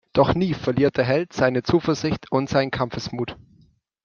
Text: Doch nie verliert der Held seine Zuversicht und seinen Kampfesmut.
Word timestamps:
Doch 0.13 0.33
nie 0.33 0.55
verliert 0.55 0.97
der 0.97 1.05
Held 1.05 1.31
seine 1.31 1.61
Zuversicht 1.61 2.31
und 2.31 2.49
seinen 2.49 2.71
Kampfesmut. 2.71 3.37